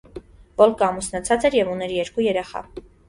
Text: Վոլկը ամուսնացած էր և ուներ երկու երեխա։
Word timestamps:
Վոլկը 0.61 0.85
ամուսնացած 0.87 1.45
էր 1.51 1.59
և 1.59 1.69
ուներ 1.75 1.95
երկու 1.99 2.25
երեխա։ 2.29 2.65